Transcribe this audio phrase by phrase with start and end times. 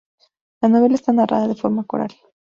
[0.63, 2.09] La novela está narrada de forma coral.